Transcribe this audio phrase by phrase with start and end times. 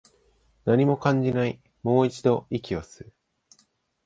[0.65, 3.13] 何も感じない、もう一度、息を吸う